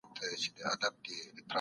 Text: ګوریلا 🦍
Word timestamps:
ګوریلا 0.17 0.71
🦍 0.81 1.05